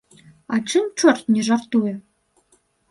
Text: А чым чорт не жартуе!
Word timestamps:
А 0.53 0.59
чым 0.71 0.89
чорт 1.01 1.31
не 1.37 1.47
жартуе! 1.51 1.93